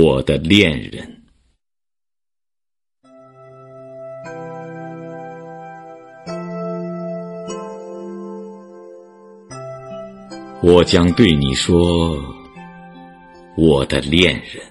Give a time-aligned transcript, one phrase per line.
[0.00, 1.22] 我的恋人。
[10.62, 12.16] 我将对你说，
[13.56, 14.64] 我的恋人，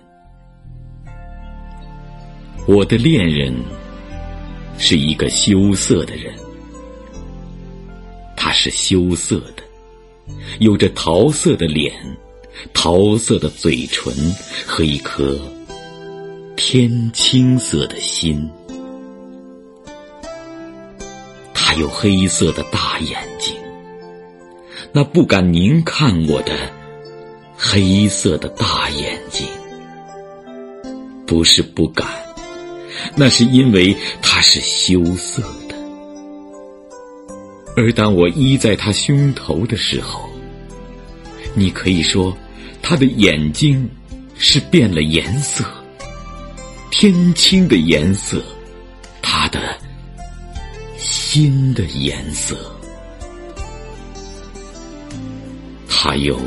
[2.65, 3.53] 我的恋人
[4.77, 6.33] 是一个羞涩的人，
[8.37, 9.63] 他是羞涩的，
[10.61, 11.93] 有着桃色的脸、
[12.73, 14.13] 桃色的嘴唇
[14.65, 15.37] 和一颗
[16.55, 18.49] 天青色的心，
[21.53, 23.53] 他有黑色的大眼睛。
[24.91, 26.53] 那不敢凝看我的
[27.55, 29.45] 黑色的大眼睛，
[31.25, 32.07] 不是不敢，
[33.15, 35.75] 那是因为他是羞涩的。
[37.75, 40.27] 而当我依在他胸头的时候，
[41.53, 42.35] 你可以说，
[42.89, 43.85] 他的眼睛
[44.37, 45.61] 是变了颜色，
[46.89, 48.41] 天青的颜色，
[49.21, 49.77] 他的
[50.97, 52.55] 心的颜色。
[55.89, 56.39] 他有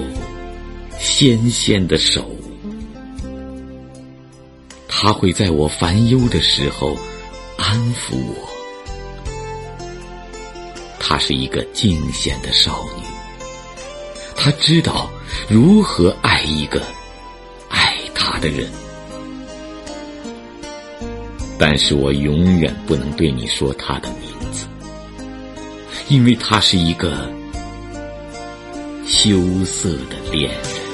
[0.98, 2.34] 纤纤的手，
[4.88, 6.96] 他会在我烦忧的时候
[7.58, 8.48] 安抚我。
[10.98, 13.04] 她是一个惊险的少女，
[14.42, 15.10] 他知道
[15.50, 16.80] 如何爱一个
[17.68, 18.66] 爱他的人。
[21.58, 24.66] 但是我永远不能对你说他的名字，
[26.08, 27.30] 因为他是一个。
[29.06, 30.89] 羞涩的恋人。